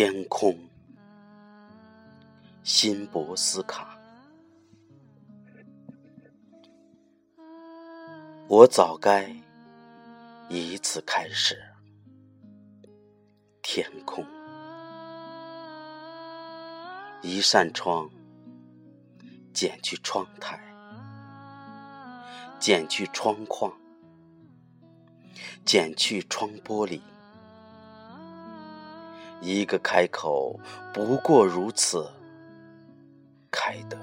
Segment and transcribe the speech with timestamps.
[0.00, 0.56] 天空，
[2.62, 3.98] 辛博斯卡。
[8.46, 9.28] 我早该
[10.48, 11.60] 以此开始。
[13.60, 14.24] 天空，
[17.20, 18.08] 一扇窗，
[19.52, 20.60] 剪去窗台，
[22.60, 23.76] 剪去窗框，
[25.64, 27.00] 剪去窗玻璃。
[29.40, 30.58] 一个开口，
[30.92, 32.10] 不过如此，
[33.50, 33.96] 开得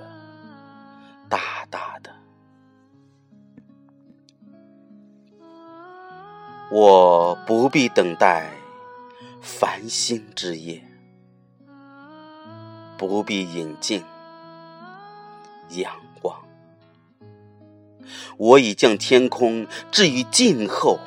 [1.29, 2.11] 大大的。
[6.71, 8.49] 我不必等待
[9.41, 10.81] 繁星之夜，
[12.97, 14.03] 不必引进
[15.69, 16.41] 仰望。
[18.37, 20.99] 我已将天空置于静候，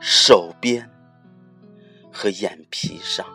[0.00, 0.90] 手边。
[2.18, 3.26] 和眼皮上，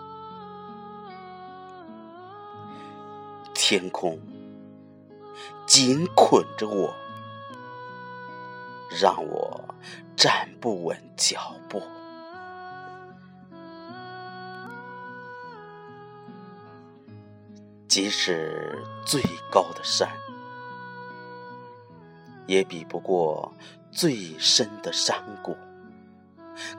[3.54, 4.20] 天空
[5.68, 6.92] 紧捆着我，
[9.00, 9.64] 让我
[10.18, 11.80] 站不稳脚步。
[17.88, 20.10] 即使最高的山，
[22.48, 23.54] 也比不过
[23.92, 25.56] 最深的山谷，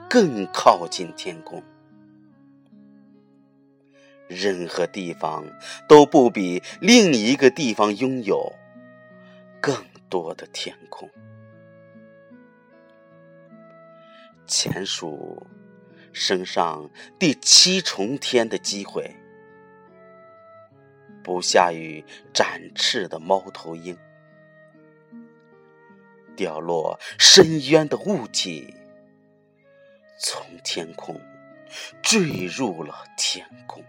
[0.09, 1.63] 更靠近天空。
[4.33, 5.45] 任何地方
[5.87, 8.53] 都不比另一个地方拥有
[9.61, 9.75] 更
[10.09, 11.09] 多的天空。
[14.45, 15.47] 前数
[16.11, 19.15] 升上第七重天的机会，
[21.23, 23.95] 不下于展翅的猫头鹰；
[26.35, 28.75] 掉落深渊的雾气，
[30.19, 31.19] 从天空
[32.01, 33.83] 坠入了天空。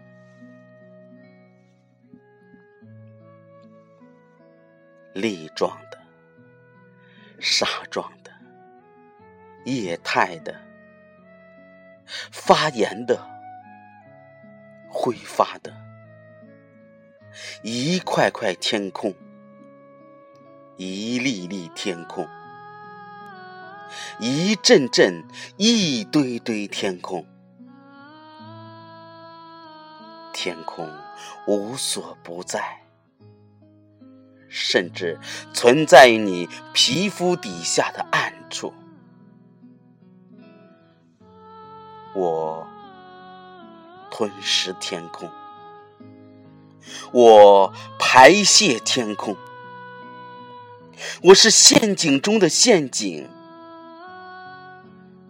[5.15, 5.99] 粒状的、
[7.39, 8.33] 沙状的、
[9.65, 10.61] 液态的、
[12.33, 13.25] 发炎的、
[14.89, 15.73] 挥发的，
[17.63, 19.15] 一块块天空，
[20.77, 22.29] 一粒粒天空，
[24.19, 25.25] 一阵阵、
[25.57, 27.25] 一堆堆天空，
[30.33, 30.91] 天空
[31.47, 32.84] 无所不在。
[34.57, 35.19] 甚至
[35.53, 38.73] 存在于你皮肤底下的暗处。
[42.15, 42.65] 我
[44.13, 45.29] 吞噬天空，
[47.11, 49.37] 我排泄天空。
[51.21, 53.29] 我是陷阱中的陷阱，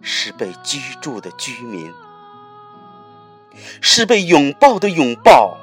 [0.03, 1.91] 是被居住的居民，
[3.81, 5.57] 是被拥抱的拥抱，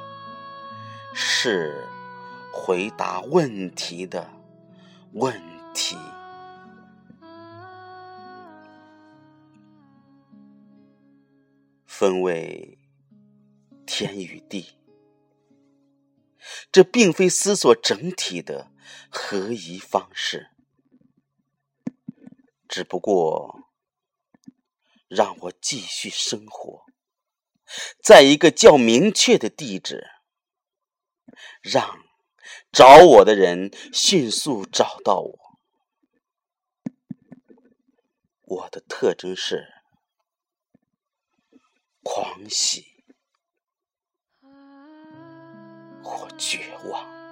[1.13, 1.87] 是。
[2.55, 4.29] 回答问题的
[5.13, 5.41] 问
[5.73, 5.97] 题，
[11.87, 12.77] 分为
[13.87, 14.77] 天与地，
[16.71, 18.71] 这并非思索整体的
[19.09, 20.51] 合宜方式，
[22.69, 23.67] 只不过
[25.07, 26.85] 让我继续生活。
[27.99, 30.07] 在一个较明确的地址，
[31.61, 32.02] 让。
[32.73, 35.39] 找我的人迅速找到我。
[38.41, 39.67] 我的特征是
[42.01, 42.83] 狂喜
[46.03, 47.22] 或绝望。